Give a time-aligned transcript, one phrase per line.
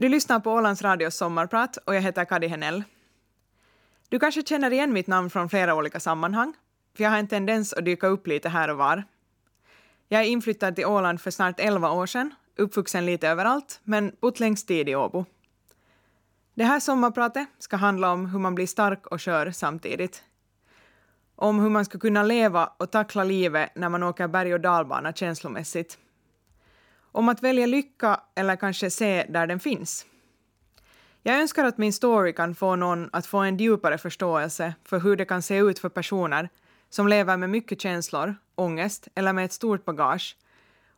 [0.00, 2.84] Du lyssnar på Ålands Radios sommarprat och jag heter Kadi Henell.
[4.08, 6.54] Du kanske känner igen mitt namn från flera olika sammanhang,
[6.96, 9.04] för jag har en tendens att dyka upp lite här och var.
[10.08, 14.40] Jag är inflyttad till Åland för snart 11 år sedan, uppvuxen lite överallt, men bott
[14.40, 15.24] längst tid i Åbo.
[16.54, 20.22] Det här sommarpratet ska handla om hur man blir stark och skör samtidigt.
[21.36, 25.12] Om hur man ska kunna leva och tackla livet när man åker berg och dalbana
[25.12, 25.98] känslomässigt.
[27.12, 30.06] Om att välja lycka eller kanske se där den finns.
[31.22, 35.16] Jag önskar att min story kan få någon att få en djupare förståelse för hur
[35.16, 36.48] det kan se ut för personer
[36.90, 40.36] som lever med mycket känslor, ångest eller med ett stort bagage.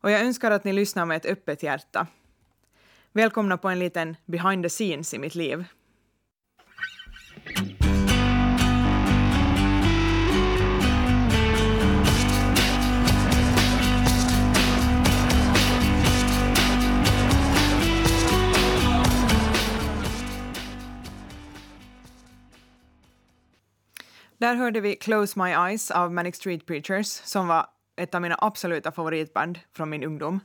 [0.00, 2.06] Och jag önskar att ni lyssnar med ett öppet hjärta.
[3.12, 5.64] Välkomna på en liten behind the scenes i mitt liv.
[24.42, 28.36] Där hörde vi Close My Eyes av Manic Street Preachers som var ett av mina
[28.38, 30.40] absoluta favoritband från min ungdom.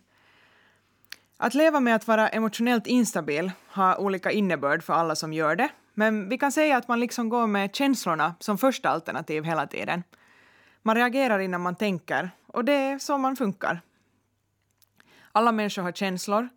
[1.38, 5.70] Att leva med att vara emotionellt instabil har olika innebörd för alla som gör det,
[5.94, 10.04] men vi kan säga att man liksom går med känslorna som första alternativ hela tiden.
[10.82, 13.82] Man reagerar innan man tänker, och det är så man funkar.
[15.32, 16.50] Alla människor har känslor,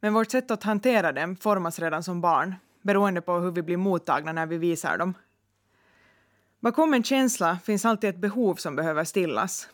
[0.00, 3.76] men vårt sätt att hantera dem formas redan som barn, beroende på hur vi blir
[3.76, 5.14] mottagna när vi visar dem.
[6.62, 9.68] Bakom en känsla finns alltid ett behov som behöver stillas.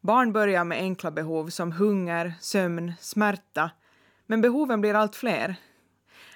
[0.00, 3.70] Barn börjar med enkla behov som hunger, sömn, smärta,
[4.26, 5.56] men behoven blir allt fler.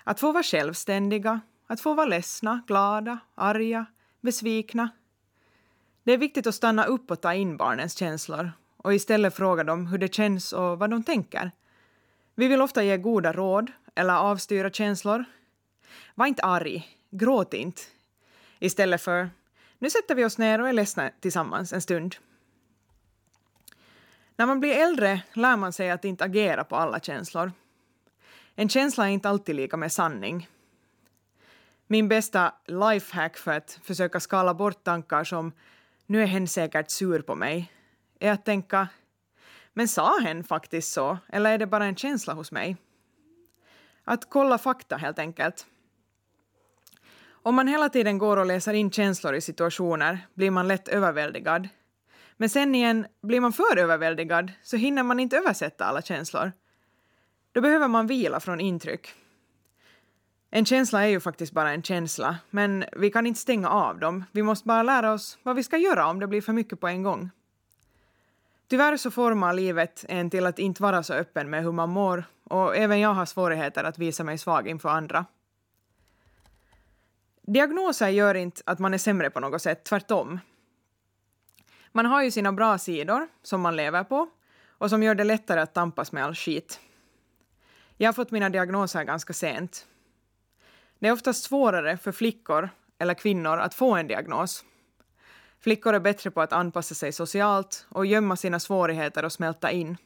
[0.04, 3.86] Att få vara självständiga, att få vara ledsna, glada, arga,
[4.20, 4.88] besvikna.
[6.04, 9.86] Det är viktigt att stanna upp och ta in barnens känslor och istället fråga dem
[9.86, 11.50] hur det känns och vad de tänker.
[12.34, 15.24] Vi vill ofta ge goda råd eller avstyra känslor.
[16.14, 17.82] Var inte arg, gråt inte.
[18.64, 19.30] Istället för
[19.78, 22.16] nu sätter vi oss ner och är ledsna tillsammans en stund.
[24.36, 27.52] När man blir äldre lär man sig att inte agera på alla känslor.
[28.55, 30.48] En känsla är inte alltid lika med sanning.
[31.86, 35.52] Min bästa lifehack för att försöka skala bort tankar som
[36.06, 37.72] nu är hen säkert sur på mig
[38.20, 38.89] är att tänka
[39.72, 42.77] men sa hen faktiskt så eller är det bara en känsla hos mig?
[44.05, 45.66] Att kolla fakta helt enkelt.
[47.46, 51.68] Om man hela tiden går och läser in känslor i situationer blir man lätt överväldigad.
[52.36, 56.52] Men sen igen, blir man för överväldigad så hinner man inte översätta alla känslor.
[57.52, 59.14] Då behöver man vila från intryck.
[60.50, 64.24] En känsla är ju faktiskt bara en känsla, men vi kan inte stänga av dem.
[64.33, 66.88] Vi måste bara lära oss vad vi ska göra om det blir för mycket på
[66.88, 67.30] en gång.
[68.68, 72.24] Tyvärr så formar livet en till att inte vara så öppen med hur man mår
[72.44, 75.27] och även jag har svårigheter att visa mig svag inför andra.
[77.46, 80.40] Diagnoser gör inte att man är sämre på något sätt, tvärtom.
[81.92, 84.28] Man har ju sina bra sidor som man lever på
[84.68, 86.80] och som gör det lättare att tampas med all skit.
[87.96, 89.86] Jag har fått mina diagnoser ganska sent.
[90.98, 92.68] Det är oftast svårare för flickor
[92.98, 94.64] eller kvinnor att få en diagnos.
[95.60, 99.96] Flickor är bättre på att anpassa sig socialt och gömma sina svårigheter och smälta in.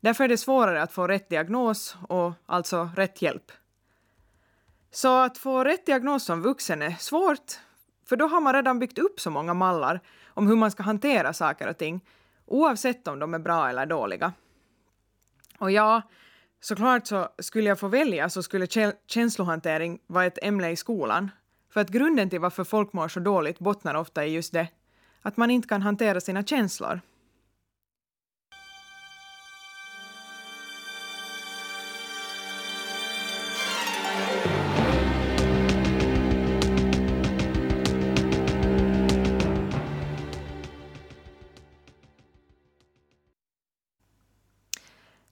[0.00, 3.52] Därför är det svårare att få rätt diagnos och alltså rätt hjälp.
[4.90, 7.60] Så att få rätt diagnos som vuxen är svårt,
[8.08, 11.32] för då har man redan byggt upp så många mallar om hur man ska hantera
[11.32, 12.04] saker och ting,
[12.46, 14.32] oavsett om de är bra eller dåliga.
[15.58, 16.02] Och ja,
[16.60, 18.66] såklart så skulle jag få välja så skulle
[19.06, 21.30] känslohantering vara ett ämne i skolan,
[21.72, 24.68] för att grunden till varför folk mår så dåligt bottnar ofta i just det,
[25.22, 27.00] att man inte kan hantera sina känslor.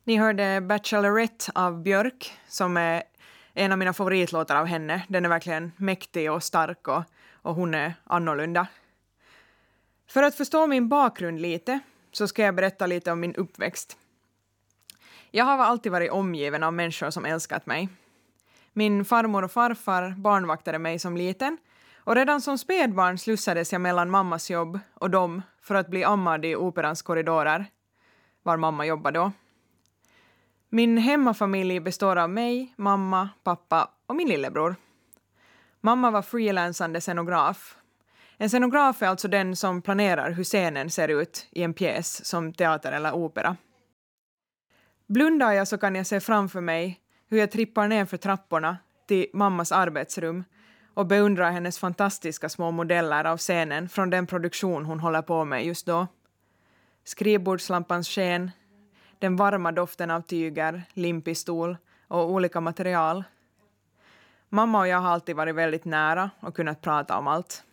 [0.06, 3.03] Ni hörde Bachelorette av Björk, som är
[3.54, 5.03] en av mina favoritlåtar av henne.
[5.09, 7.03] Den är verkligen mäktig och stark och,
[7.33, 8.66] och hon är annorlunda.
[10.09, 11.81] För att förstå min bakgrund lite
[12.13, 13.97] så ska jag berätta lite om min uppväxt.
[15.31, 17.89] Jag har alltid varit omgiven av människor som älskat mig.
[18.72, 21.59] Min farmor och farfar barnvaktade mig som liten
[21.97, 26.45] och redan som spädbarn slussades jag mellan mammas jobb och dem för att bli ammad
[26.45, 27.66] i operans korridorer,
[28.42, 29.33] var mamma jobbade då.
[30.77, 34.77] Min hemmafamilj består av mig, mamma, pappa och min lillebror.
[35.81, 37.77] Mamma var frilansande scenograf.
[38.37, 42.53] En scenograf är alltså den som planerar hur scenen ser ut i en pjäs som
[42.53, 43.57] teater eller opera.
[45.07, 49.27] Blundar jag så kan jag se framför mig hur jag trippar ner för trapporna till
[49.33, 50.45] mammas arbetsrum
[50.95, 55.67] och beundrar hennes fantastiska små modeller av scenen från den produktion hon håller på med
[55.67, 56.07] just då.
[57.05, 58.51] Skrivbordslampans sken,
[59.18, 61.77] den varma doften av tyger, limpistol
[62.09, 63.24] och olika material.
[64.48, 67.65] Mamma och jag har alltid varit väldigt nära och kunnat prata om allt.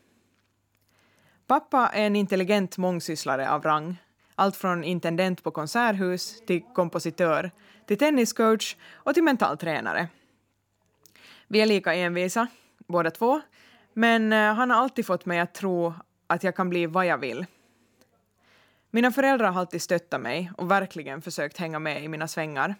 [1.48, 3.96] Pappa är en intelligent mångsysslare av rang.
[4.36, 7.52] Allt från intendent på konserthus till kompositör,
[7.86, 10.08] till tenniscoach och till mental tränare.
[11.48, 12.48] Vi är lika envisa,
[12.88, 13.42] båda två,
[13.94, 15.94] men eh, han har alltid fått mig att tro
[16.28, 17.46] att jag kan bli vad jag vill.
[18.96, 22.76] Mina föräldrar har alltid stöttat mig och verkligen försökt hänga med i mina svängar.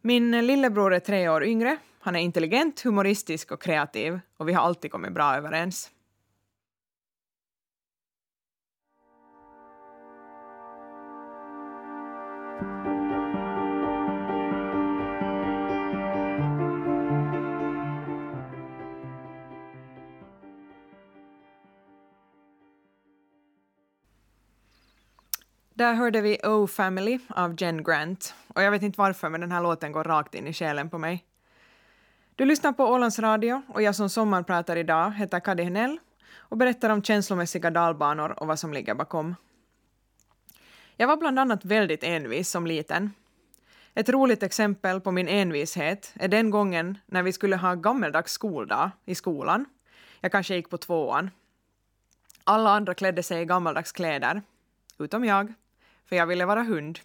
[0.00, 4.62] Min lillebror är tre år yngre, han är intelligent, humoristisk och kreativ och vi har
[4.62, 5.90] alltid kommit bra överens.
[25.78, 28.34] Där hörde vi Oh Family av Jen Grant.
[28.48, 30.98] Och jag vet inte varför, men den här låten går rakt in i själen på
[30.98, 31.24] mig.
[32.36, 35.98] Du lyssnar på Ålands Radio och jag som sommarpratar idag heter Kadi Henell
[36.36, 39.36] och berättar om känslomässiga dalbanor och vad som ligger bakom.
[40.96, 43.12] Jag var bland annat väldigt envis som liten.
[43.94, 48.90] Ett roligt exempel på min envishet är den gången när vi skulle ha gammeldags skoldag
[49.04, 49.64] i skolan.
[50.20, 51.30] Jag kanske gick på tvåan.
[52.44, 54.42] Alla andra klädde sig i gammaldags kläder,
[54.98, 55.54] utom jag
[56.08, 56.98] för jag ville vara hund.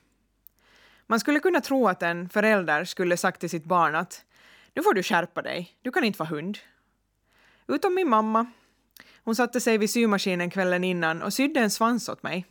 [1.07, 4.25] Man skulle kunna tro att en förälder skulle sagt till sitt barn att
[4.73, 6.57] nu får du skärpa dig, du kan inte vara hund.
[7.67, 8.45] Utom min mamma.
[9.23, 12.45] Hon satte sig vid symaskinen kvällen innan och sydde en svans åt mig.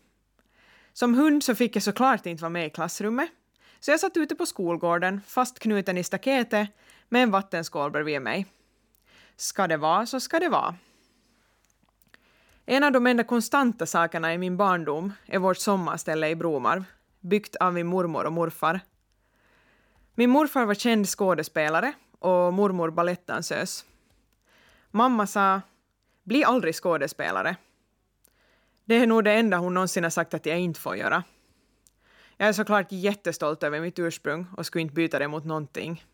[0.92, 3.30] Som hund så fick jag såklart inte vara med i klassrummet,
[3.80, 6.68] så jag satt ute på skolgården, fastknuten i staketet,
[7.08, 8.46] med en vattenskål bredvid mig.
[9.36, 10.74] Ska det vara så ska det vara.
[12.66, 16.84] En av de enda konstanta sakerna i min barndom är vårt sommarställe i Bromarv,
[17.20, 18.80] byggt av min mormor och morfar.
[20.14, 23.84] Min morfar var känd skådespelare och mormor balettdansös.
[24.90, 25.60] Mamma sa
[26.22, 27.56] ”bli aldrig skådespelare”.
[28.84, 31.22] Det är nog det enda hon någonsin har sagt att jag inte får göra.
[32.36, 36.04] Jag är såklart jättestolt över mitt ursprung och skulle inte byta det mot någonting.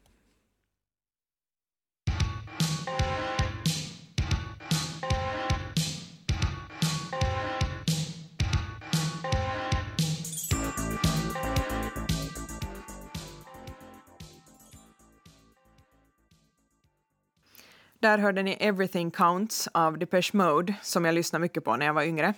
[18.01, 21.95] Där hörde ni Everything Counts av Depeche Mode som jag lyssnade mycket på när jag
[21.95, 22.35] var yngre.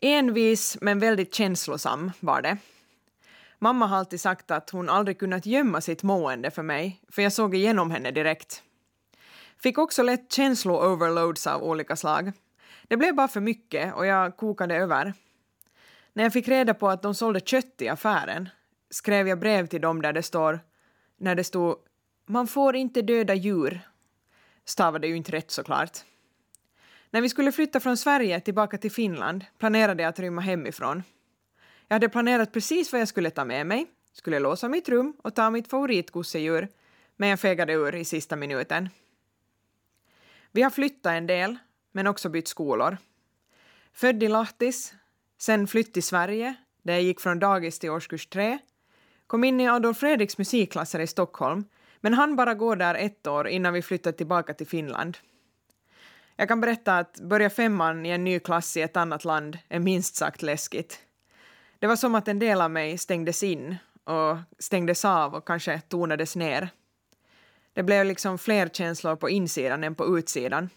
[0.00, 2.56] Envis men väldigt känslosam var det.
[3.58, 7.32] Mamma har alltid sagt att hon aldrig kunnat gömma sitt mående för mig, för jag
[7.32, 8.62] såg igenom henne direkt.
[9.58, 12.32] Fick också lätt känslo-overloads av olika slag.
[12.88, 15.14] Det blev bara för mycket och jag kokade över.
[16.12, 18.48] När jag fick reda på att de sålde kött i affären
[18.90, 20.60] skrev jag brev till dem där det står,
[21.16, 21.76] när det stod
[22.26, 23.80] “Man får inte döda djur”
[24.68, 25.98] stavade ju inte rätt såklart.
[27.10, 31.02] När vi skulle flytta från Sverige tillbaka till Finland planerade jag att rymma hemifrån.
[31.88, 35.34] Jag hade planerat precis vad jag skulle ta med mig, skulle låsa mitt rum och
[35.34, 36.68] ta mitt favoritgosedjur,
[37.16, 38.88] men jag fegade ur i sista minuten.
[40.52, 41.58] Vi har flyttat en del,
[41.92, 42.96] men också bytt skolor.
[43.92, 44.94] Född i Lahtis,
[45.38, 48.58] sen flytt till Sverige, där jag gick från dagis till årskurs tre,
[49.26, 51.64] kom in i Adolf Fredriks musikklasser i Stockholm
[52.00, 55.18] men han bara går där ett år innan vi flyttar tillbaka till Finland.
[56.36, 59.78] Jag kan berätta att börja femman i en ny klass i ett annat land är
[59.78, 61.00] minst sagt läskigt.
[61.78, 65.80] Det var som att en del av mig stängdes in och stängdes av och kanske
[65.80, 66.68] tonades ner.
[67.72, 70.70] Det blev liksom fler känslor på insidan än på utsidan.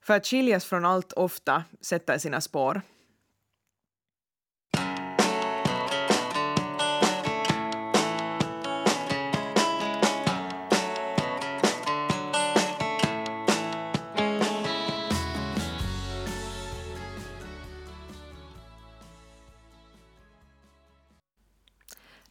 [0.00, 2.82] För att skiljas från allt ofta sätter sina spår.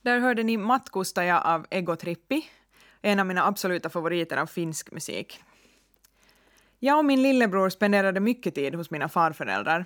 [0.06, 2.46] Där hörde ni Matkustaja av Ego Trippi,
[3.02, 5.44] en av mina absoluta favoriter av finsk musik.
[6.80, 9.86] Jag och min lillebror spenderade mycket tid hos mina farföräldrar.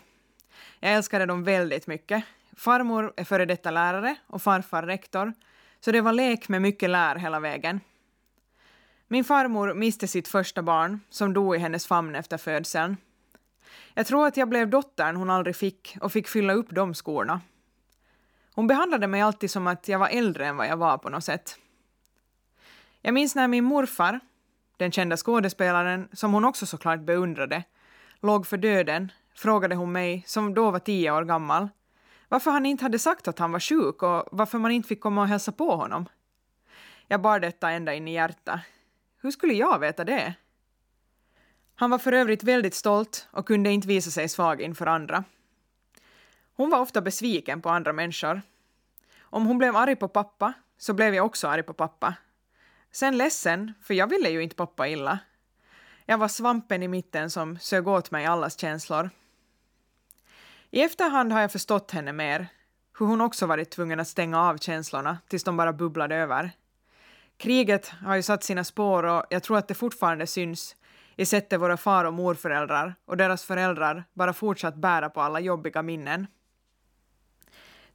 [0.79, 2.23] Jag älskade dem väldigt mycket.
[2.57, 5.33] Farmor är före detta lärare och farfar rektor,
[5.79, 7.79] så det var lek med mycket lär hela vägen.
[9.07, 12.97] Min farmor miste sitt första barn, som dog i hennes famn efter födseln.
[13.93, 17.41] Jag tror att jag blev dottern hon aldrig fick och fick fylla upp de skorna.
[18.59, 21.23] Hon behandlade mig alltid som att jag var äldre än vad jag var på något
[21.23, 21.57] sätt.
[23.01, 24.19] Jag minns när min morfar,
[24.77, 27.63] den kända skådespelaren som hon också såklart beundrade,
[28.21, 31.69] låg för döden frågade hon mig, som då var tio år gammal,
[32.29, 35.21] varför han inte hade sagt att han var sjuk och varför man inte fick komma
[35.21, 36.05] och hälsa på honom.
[37.07, 38.59] Jag bar detta ända in i hjärtat.
[39.21, 40.33] Hur skulle jag veta det?
[41.75, 45.23] Han var för övrigt väldigt stolt och kunde inte visa sig svag inför andra.
[46.59, 48.41] Hon var ofta besviken på andra människor.
[49.21, 52.13] Om hon blev arg på pappa så blev jag också arg på pappa.
[52.91, 55.19] Sen ledsen, för jag ville ju inte pappa illa.
[56.05, 59.09] Jag var svampen i mitten som sög åt mig allas känslor.
[60.69, 62.47] I efterhand har jag förstått henne mer,
[62.99, 66.51] hur hon också varit tvungen att stänga av känslorna tills de bara bubblade över.
[67.37, 70.75] Kriget har ju satt sina spår och jag tror att det fortfarande syns
[71.15, 75.81] i sättet våra far och morföräldrar och deras föräldrar bara fortsatt bära på alla jobbiga
[75.81, 76.27] minnen.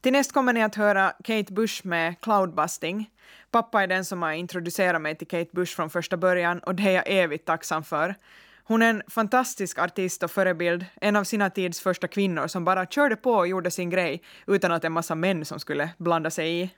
[0.04, 3.10] Till näst kommer ni att höra Kate Bush med Cloudbusting.
[3.50, 6.82] Pappa är den som har introducerat mig till Kate Bush från första början och det
[6.82, 8.14] är jag evigt tacksam för.
[8.64, 12.86] Hon är en fantastisk artist och förebild, en av sina tids första kvinnor som bara
[12.86, 16.60] körde på och gjorde sin grej utan att en massa män som skulle blanda sig
[16.60, 16.70] i.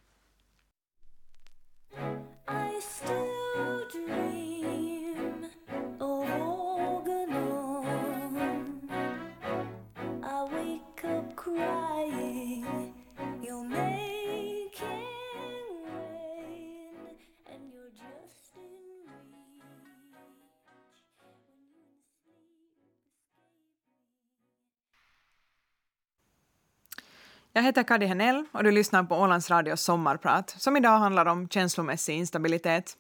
[27.57, 31.49] Jag heter Kadi Henell och du lyssnar på Ålands Radios sommarprat som idag handlar om
[31.49, 32.97] känslomässig instabilitet.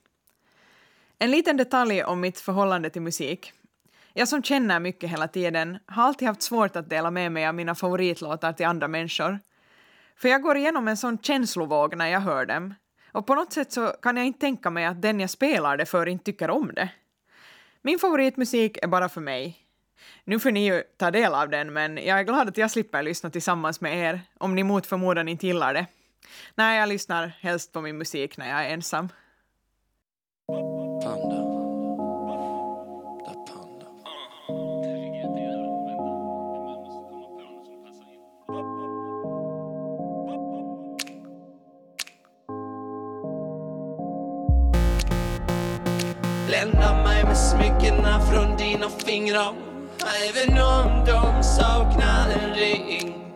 [1.19, 3.53] En liten detalj om mitt förhållande till musik.
[4.13, 7.55] Jag som känner mycket hela tiden har alltid haft svårt att dela med mig av
[7.55, 9.39] mina favoritlåtar till andra människor.
[10.17, 12.75] För jag går igenom en sån känslovåg när jag hör dem
[13.13, 15.87] och på något sätt så kan jag inte tänka mig att den jag spelar det
[15.87, 16.89] för inte tycker om det.
[17.83, 19.66] Min favoritmusik är bara för mig
[20.25, 23.03] nu får ni ju ta del av den, men jag är glad att jag slipper
[23.03, 25.87] lyssna tillsammans med er, om ni mot förmodan inte gillar det.
[26.55, 29.09] Nej, jag lyssnar helst på min musik när jag är ensam.
[31.03, 31.47] Panda.
[46.47, 49.66] Blända mig med smyckena från dina fingrar
[50.07, 53.27] Även om de saknar en ring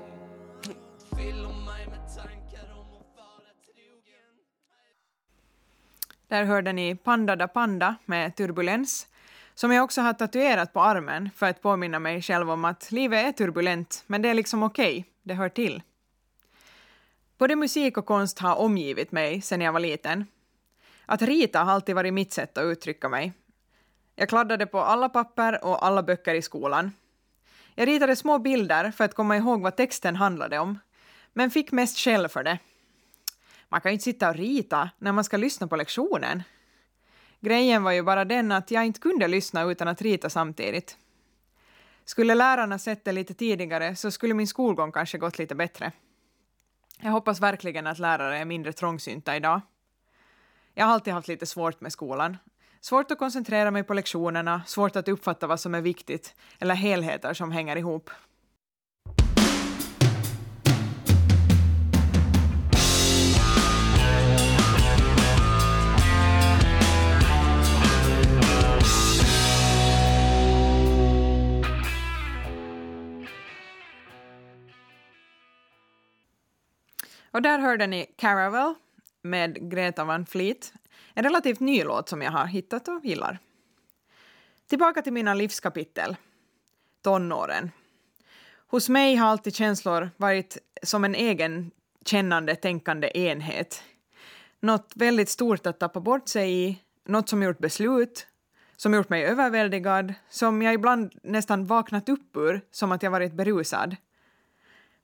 [6.28, 9.06] Där hörde ni Panda da Panda med Turbulens,
[9.54, 13.26] som jag också har tatuerat på armen för att påminna mig själv om att livet
[13.26, 15.82] är turbulent, men det är liksom okej, okay, det hör till.
[17.38, 20.26] Både musik och konst har omgivit mig sedan jag var liten.
[21.06, 23.32] Att rita har alltid varit mitt sätt att uttrycka mig,
[24.20, 26.92] jag kladdade på alla papper och alla böcker i skolan.
[27.74, 30.78] Jag ritade små bilder för att komma ihåg vad texten handlade om,
[31.32, 32.58] men fick mest skäll för det.
[33.68, 36.42] Man kan ju inte sitta och rita när man ska lyssna på lektionen.
[37.40, 40.96] Grejen var ju bara den att jag inte kunde lyssna utan att rita samtidigt.
[42.04, 45.92] Skulle lärarna sett det lite tidigare så skulle min skolgång kanske gått lite bättre.
[46.98, 49.60] Jag hoppas verkligen att lärare är mindre trångsynta idag.
[50.74, 52.36] Jag har alltid haft lite svårt med skolan
[52.82, 57.34] Svårt att koncentrera mig på lektionerna, svårt att uppfatta vad som är viktigt, eller helheter
[57.34, 58.10] som hänger ihop.
[77.32, 78.74] Och där hörde ni Caravel
[79.22, 80.72] med Greta Van Fleet,
[81.14, 83.38] en relativt ny låt som jag har hittat och gillar.
[84.66, 86.16] Tillbaka till mina livskapitel.
[87.02, 87.70] Tonåren.
[88.66, 91.70] Hos mig har alltid känslor varit som en egen
[92.04, 93.82] kännande, tänkande enhet.
[94.60, 98.26] Något väldigt stort att tappa bort sig i, något som gjort beslut,
[98.76, 103.32] som gjort mig överväldigad, som jag ibland nästan vaknat upp ur, som att jag varit
[103.32, 103.96] berusad.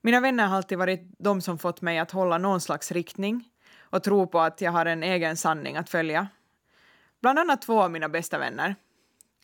[0.01, 3.45] Mina vänner har alltid varit de som fått mig att hålla någon slags riktning,
[3.91, 6.29] och tro på att jag har en egen sanning att följa.
[7.23, 8.77] Bland annat två av mina bästa vänner.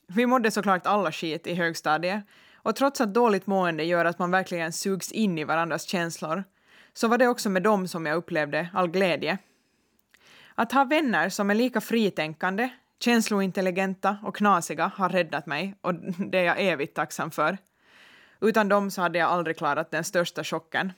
[0.06, 4.30] Vi mådde såklart alla skit i högstadiet och trots att dåligt mående gör att man
[4.30, 6.44] verkligen sugs in i varandras känslor
[6.92, 9.38] så var det också med dem som jag upplevde all glädje.
[10.54, 12.68] Att ha vänner som är lika fritänkande,
[13.00, 15.94] känslointelligenta och knasiga har räddat mig och
[16.30, 17.58] det är jag evigt tacksam för.
[18.40, 20.92] Utan dem så hade jag aldrig klarat den största chocken.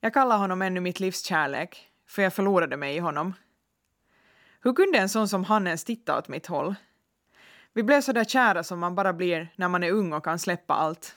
[0.00, 3.34] Jag kallar honom ännu mitt livs kärlek för jag förlorade mig i honom.
[4.62, 6.74] Hur kunde en sån som han ens titta åt mitt håll?
[7.72, 10.38] Vi blev så där kära som man bara blir när man är ung och kan
[10.38, 11.16] släppa allt.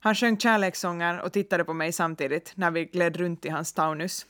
[0.00, 4.26] Han sjöng kärlekssånger och tittade på mig samtidigt när vi gled runt i hans taunus.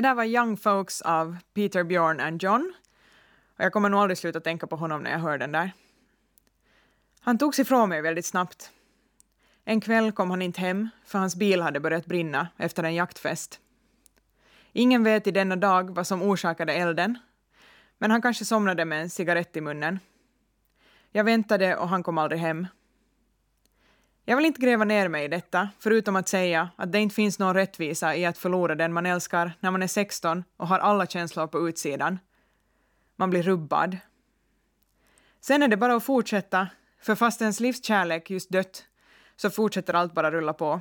[0.00, 2.72] Det där var Young Folks av Peter, Bjorn and John.
[3.56, 5.72] Och jag kommer nog aldrig sluta tänka på honom när jag hör den där.
[7.20, 8.70] Han togs ifrån mig väldigt snabbt.
[9.64, 13.60] En kväll kom han inte hem för hans bil hade börjat brinna efter en jaktfest.
[14.72, 17.18] Ingen vet i denna dag vad som orsakade elden,
[17.98, 20.00] men han kanske somnade med en cigarett i munnen.
[21.10, 22.66] Jag väntade och han kom aldrig hem.
[24.30, 27.38] Jag vill inte gräva ner mig i detta, förutom att säga att det inte finns
[27.38, 31.06] någon rättvisa i att förlora den man älskar när man är 16 och har alla
[31.06, 32.18] känslor på utsidan.
[33.16, 33.96] Man blir rubbad.
[35.40, 36.68] Sen är det bara att fortsätta,
[37.02, 38.84] för fast ens livskärlek just dött
[39.36, 40.80] så fortsätter allt bara rulla på.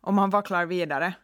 [0.00, 1.14] Och man vacklar vidare.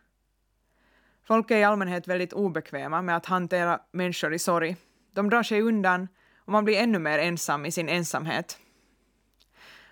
[1.25, 4.77] Folk är i allmänhet väldigt obekväma med att hantera människor i sorg.
[5.13, 6.09] De drar sig undan
[6.39, 8.59] och man blir ännu mer ensam i sin ensamhet.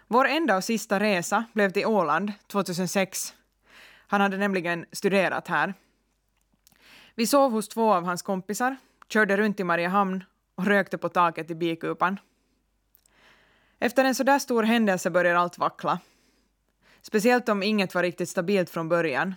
[0.07, 3.35] Vår enda och sista resa blev till Åland 2006.
[4.07, 5.75] Han hade nämligen studerat här.
[7.15, 8.77] Vi sov hos två av hans kompisar,
[9.09, 12.19] körde runt i Mariehamn och rökte på taket i bikupan.
[13.79, 15.99] Efter en så där stor händelse börjar allt vackla.
[17.03, 19.35] Speciellt om inget var riktigt stabilt från början.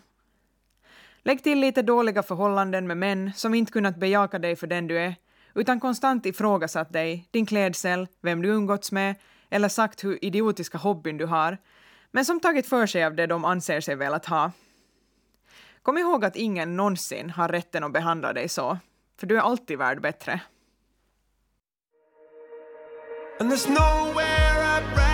[1.24, 5.00] Lägg till lite dåliga förhållanden med män som inte kunnat bejaka dig för den du
[5.00, 5.16] är,
[5.54, 9.16] utan konstant ifrågasatt dig, din klädsel, vem du umgåtts med
[9.50, 11.58] eller sagt hur idiotiska hobbyn du har,
[12.12, 14.52] men som tagit för sig av det de anser sig velat ha.
[15.82, 18.78] Kom ihåg att ingen någonsin har rätten att behandla dig så,
[19.20, 20.42] för du är alltid värd bättre.
[23.40, 24.26] And there's nowhere
[24.78, 25.07] I'd rather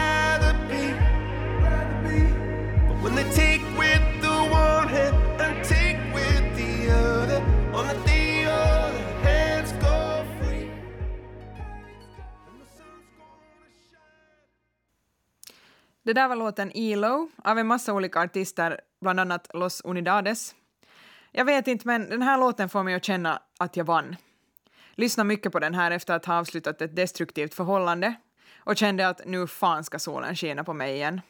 [16.04, 20.56] Det där var låten ELO av en massa olika artister, bland annat Los Unidades.
[21.32, 24.16] Jag vet inte, men den här låten får mig att känna att jag vann.
[24.96, 28.16] Lyssnade mycket på den här efter att ha avslutat ett destruktivt förhållande
[28.58, 31.22] och kände att nu fan ska solen skina på mig igen.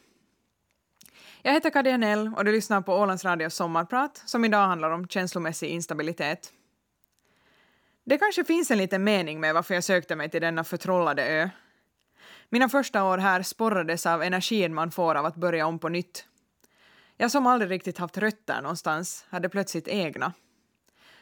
[1.42, 5.08] Jag heter Kadja Nell och du lyssnar på Ålands Radios sommarprat som idag handlar om
[5.08, 6.52] känslomässig instabilitet.
[8.04, 11.50] Det kanske finns en liten mening med varför jag sökte mig till denna förtrollade ö.
[12.54, 16.26] Mina första år här sporrades av energin man får av att börja om på nytt.
[17.18, 20.34] Jag som aldrig riktigt haft rötter någonstans hade plötsligt egna.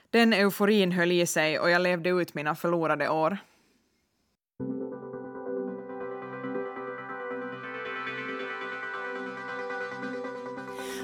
[0.09, 3.37] Den euforin höll i sig och jag levde ut mina förlorade år.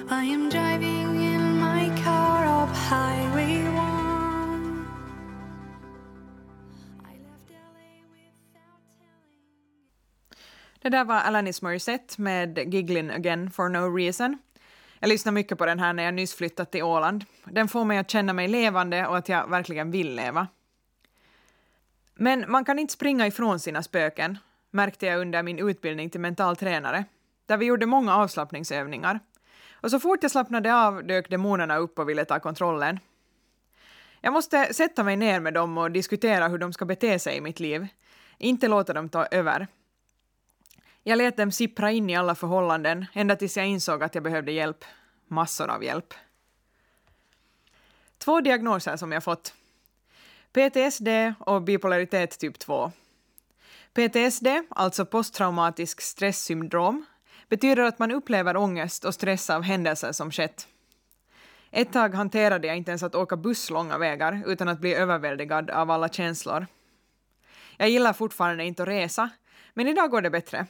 [0.09, 1.26] I am driving
[10.87, 14.37] Det där var Alanis Morissette med Giggling again for no reason.
[14.99, 17.25] Jag lyssnar mycket på den här när jag nyss flyttat till Åland.
[17.43, 20.47] Den får mig att känna mig levande och att jag verkligen vill leva.
[22.15, 24.37] Men man kan inte springa ifrån sina spöken,
[24.71, 27.05] märkte jag under min utbildning till mental tränare,
[27.45, 29.19] där vi gjorde många avslappningsövningar.
[29.73, 32.99] Och så fort jag slappnade av dök demonerna upp och ville ta kontrollen.
[34.21, 37.41] Jag måste sätta mig ner med dem och diskutera hur de ska bete sig i
[37.41, 37.87] mitt liv,
[38.37, 39.67] inte låta dem ta över.
[41.07, 44.51] Jag lät dem sippra in i alla förhållanden ända tills jag insåg att jag behövde
[44.51, 44.85] hjälp.
[45.27, 46.13] Massor av hjälp.
[48.17, 49.53] Två diagnoser som jag fått.
[50.53, 51.07] PTSD
[51.39, 52.91] och bipolaritet typ 2.
[53.93, 57.05] PTSD, alltså posttraumatisk stresssyndrom,
[57.49, 60.67] betyder att man upplever ångest och stress av händelser som skett.
[61.71, 65.69] Ett tag hanterade jag inte ens att åka buss långa vägar utan att bli överväldigad
[65.69, 66.67] av alla känslor.
[67.77, 69.29] Jag gillar fortfarande inte att resa,
[69.73, 70.67] men idag går det bättre.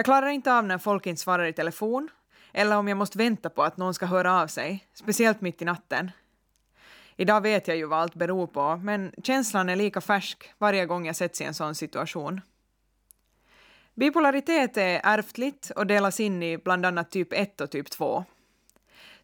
[0.00, 2.08] Jag klarar inte av när folk inte svarar i telefon
[2.52, 5.64] eller om jag måste vänta på att någon ska höra av sig, speciellt mitt i
[5.64, 6.10] natten.
[7.16, 11.06] Idag vet jag ju vad allt beror på, men känslan är lika färsk varje gång
[11.06, 12.40] jag sätts i en sån situation.
[13.94, 18.24] Bipolaritet är ärftligt och delas in i bland annat typ 1 och typ 2.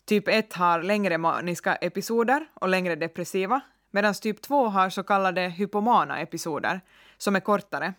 [0.04, 3.60] Typ 1 har längre maniska episoder och längre depressiva,
[3.90, 6.80] medan typ 2 har så kallade hypomana episoder,
[7.16, 7.94] som är kortare.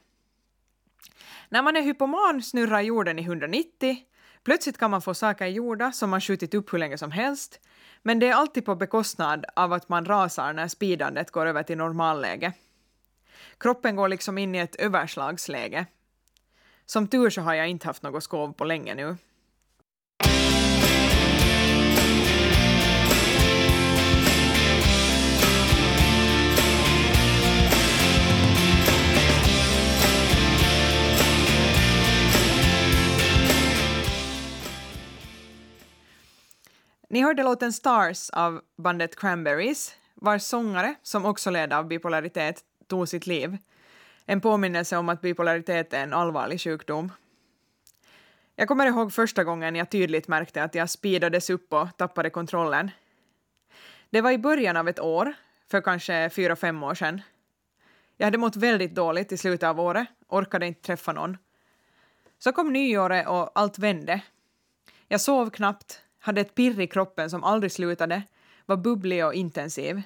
[1.49, 3.97] När man är hypoman snurrar jorden i 190,
[4.47, 7.59] Plötsligt kan man få saker gjorda som man skjutit upp hur länge som helst,
[8.01, 11.77] men det är alltid på bekostnad av att man rasar när speedandet går över till
[11.77, 12.53] normalläge.
[13.57, 15.85] Kroppen går liksom in i ett överslagsläge.
[16.85, 19.17] Som tur så har jag inte haft något skov på länge nu.
[37.09, 43.09] Ni hörde låten Stars av bandet Cranberries, vars sångare, som också led av bipolaritet, tog
[43.09, 43.57] sitt liv.
[44.25, 47.11] En påminnelse om att bipolaritet är en allvarlig sjukdom.
[48.55, 52.91] Jag kommer ihåg första gången jag tydligt märkte att jag speedades upp och tappade kontrollen.
[54.09, 55.33] Det var i början av ett år,
[55.71, 57.21] för kanske fyra, fem år sedan.
[58.17, 61.37] Jag hade mått väldigt dåligt i slutet av året, orkade inte träffa någon.
[62.39, 64.21] Så kom nyåret och allt vände.
[65.07, 68.23] Jag sov knappt, hade ett pirr i kroppen som aldrig slutade,
[68.65, 70.01] var bubblig och intensiv.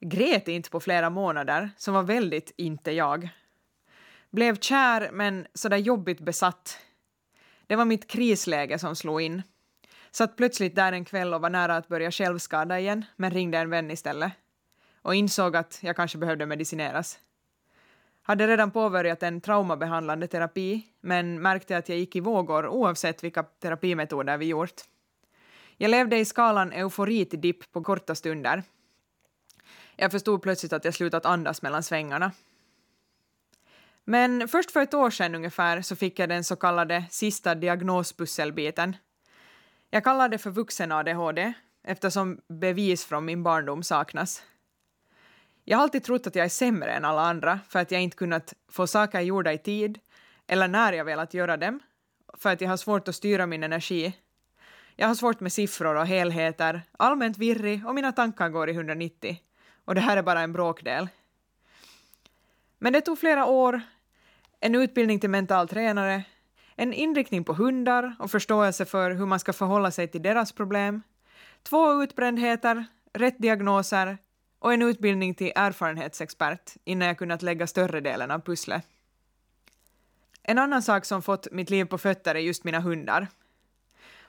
[0.00, 3.28] Grät inte på flera månader, som var väldigt inte jag.
[4.30, 6.78] Blev kär, men sådär jobbigt besatt.
[7.66, 9.42] Det var mitt krisläge som slog in.
[10.10, 13.70] Satt plötsligt där en kväll och var nära att börja självskada igen, men ringde en
[13.70, 14.32] vän istället.
[15.02, 17.18] Och insåg att jag kanske behövde medicineras.
[18.22, 23.42] Hade redan påbörjat en traumabehandlande terapi, men märkte att jag gick i vågor oavsett vilka
[23.42, 24.93] terapimetoder vi gjort.
[25.76, 28.62] Jag levde i skalan eufori till dipp på korta stunder.
[29.96, 32.32] Jag förstod plötsligt att jag slutat andas mellan svängarna.
[34.04, 38.96] Men först för ett år sedan ungefär så fick jag den så kallade sista diagnospusselbiten.
[39.90, 44.42] Jag kallar det för vuxen-ADHD eftersom bevis från min barndom saknas.
[45.64, 48.16] Jag har alltid trott att jag är sämre än alla andra för att jag inte
[48.16, 49.98] kunnat få saker gjorda i tid
[50.46, 51.80] eller när jag velat göra dem,
[52.34, 54.14] för att jag har svårt att styra min energi
[54.96, 59.40] jag har svårt med siffror och helheter, allmänt virrig och mina tankar går i 190.
[59.84, 61.08] Och det här är bara en bråkdel.
[62.78, 63.80] Men det tog flera år,
[64.60, 66.24] en utbildning till mental tränare,
[66.76, 71.02] en inriktning på hundar och förståelse för hur man ska förhålla sig till deras problem,
[71.62, 74.18] två utbrändheter, rätt diagnoser
[74.58, 78.86] och en utbildning till erfarenhetsexpert innan jag kunnat lägga större delen av pusslet.
[80.42, 83.28] En annan sak som fått mitt liv på fötter är just mina hundar.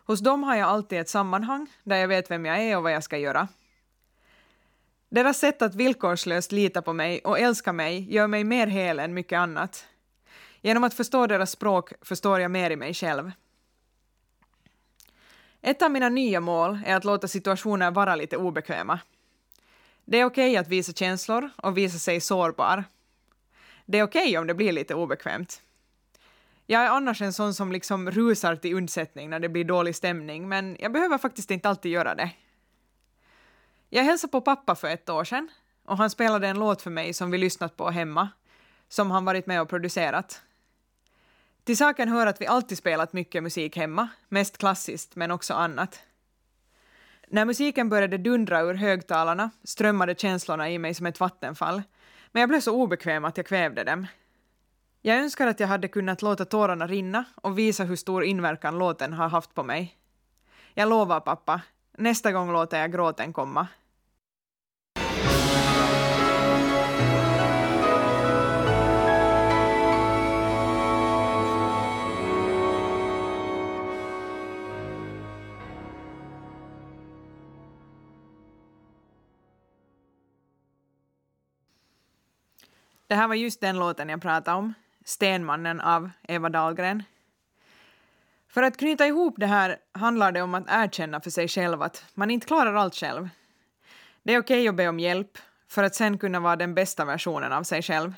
[0.05, 2.91] Hos dem har jag alltid ett sammanhang där jag vet vem jag är och vad
[2.91, 3.47] jag ska göra.
[5.09, 9.13] Deras sätt att villkorslöst lita på mig och älska mig gör mig mer hel än
[9.13, 9.87] mycket annat.
[10.61, 13.31] Genom att förstå deras språk förstår jag mer i mig själv.
[15.61, 18.99] Ett av mina nya mål är att låta situationer vara lite obekväma.
[20.05, 22.83] Det är okej okay att visa känslor och visa sig sårbar.
[23.85, 25.61] Det är okej okay om det blir lite obekvämt.
[26.65, 30.49] Jag är annars en sån som liksom rusar till undsättning när det blir dålig stämning,
[30.49, 32.31] men jag behöver faktiskt inte alltid göra det.
[33.89, 35.49] Jag hälsade på pappa för ett år sedan
[35.85, 38.29] och han spelade en låt för mig som vi lyssnat på hemma,
[38.89, 40.41] som han varit med och producerat.
[41.63, 45.99] Till saken hör att vi alltid spelat mycket musik hemma, mest klassiskt men också annat.
[47.27, 51.83] När musiken började dundra ur högtalarna strömmade känslorna i mig som ett vattenfall,
[52.31, 54.07] men jag blev så obekväm att jag kvävde dem.
[55.07, 59.13] Jag önskar att jag hade kunnat låta tårarna rinna och visa hur stor inverkan låten
[59.13, 59.97] har haft på mig.
[60.73, 61.61] Jag lovar pappa,
[61.97, 63.67] nästa gång låter jag gråten komma.
[83.07, 84.73] Det här var just den låten jag pratade om.
[85.05, 87.03] Stenmannen av Eva Dahlgren.
[88.47, 92.05] För att knyta ihop det här handlar det om att erkänna för sig själv att
[92.13, 93.29] man inte klarar allt själv.
[94.23, 95.37] Det är okej okay att be om hjälp
[95.67, 98.13] för att sen kunna vara den bästa versionen av sig själv.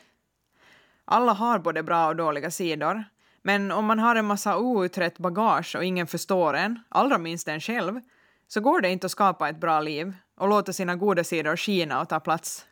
[1.05, 3.03] Alla har både bra och dåliga sidor,
[3.41, 7.61] men om man har en massa outrett bagage och ingen förstår en, allra minst en
[7.61, 8.01] själv,
[8.47, 12.01] så går det inte att skapa ett bra liv och låta sina goda sidor skina
[12.01, 12.65] och ta plats.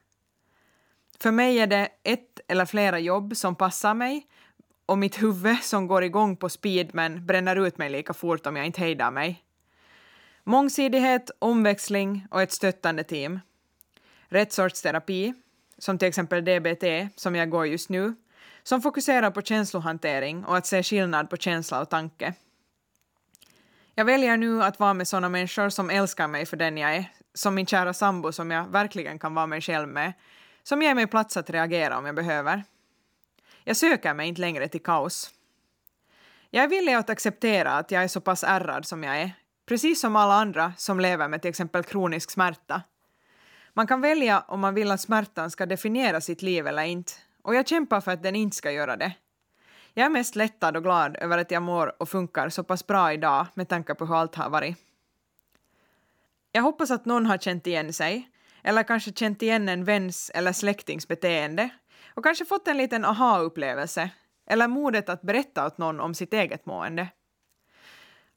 [1.25, 4.27] För mig är det ett eller flera jobb som passar mig
[4.85, 8.55] och mitt huvud som går igång på speed men bränner ut mig lika fort om
[8.55, 9.43] jag inte hejdar mig.
[10.43, 13.39] Mångsidighet, omväxling och ett stöttande team.
[14.27, 15.33] Rätt sorts terapi,
[15.77, 16.83] som till exempel DBT,
[17.15, 18.15] som jag går just nu,
[18.63, 22.33] som fokuserar på känslohantering och att se skillnad på känsla och tanke.
[23.95, 27.05] Jag väljer nu att vara med sådana människor som älskar mig för den jag är,
[27.33, 30.13] som min kära sambo som jag verkligen kan vara mig själv med,
[30.67, 32.63] som ger mig plats att reagera om jag behöver.
[33.63, 35.31] Jag söker mig inte längre till kaos.
[36.49, 39.31] Jag är villig att acceptera att jag är så pass ärrad som jag är,
[39.65, 42.81] precis som alla andra som lever med till exempel kronisk smärta.
[43.73, 47.55] Man kan välja om man vill att smärtan ska definiera sitt liv eller inte, och
[47.55, 49.13] jag kämpar för att den inte ska göra det.
[49.93, 53.13] Jag är mest lättad och glad över att jag mår och funkar så pass bra
[53.13, 54.77] idag med tanke på hur allt har varit.
[56.51, 58.29] Jag hoppas att någon har känt igen sig,
[58.65, 61.69] eller kanske känt igen en väns eller släktings beteende
[62.13, 64.09] och kanske fått en liten aha-upplevelse
[64.47, 67.07] eller modet att berätta åt någon om sitt eget mående.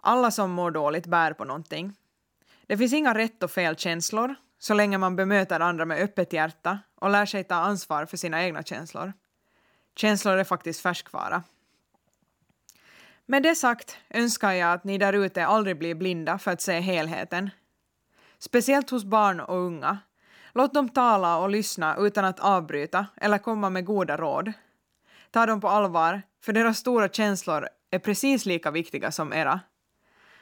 [0.00, 1.92] Alla som mår dåligt bär på någonting.
[2.66, 6.78] Det finns inga rätt och fel känslor så länge man bemöter andra med öppet hjärta
[6.94, 9.12] och lär sig ta ansvar för sina egna känslor.
[9.96, 11.42] Känslor är faktiskt färskvara.
[13.26, 16.80] Med det sagt önskar jag att ni där ute aldrig blir blinda för att se
[16.80, 17.50] helheten.
[18.38, 19.98] Speciellt hos barn och unga.
[20.58, 24.52] Låt dem tala och lyssna utan att avbryta eller komma med goda råd.
[25.30, 29.60] Ta dem på allvar, för deras stora känslor är precis lika viktiga som era.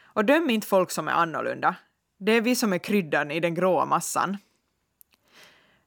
[0.04, 1.76] Och döm inte folk som är annorlunda.
[2.18, 4.36] Det är vi som är kryddan i den gråa massan.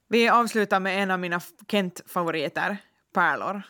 [0.07, 2.77] Vi avslutar med en av mina Kent-favoriter,
[3.13, 3.61] pärlor.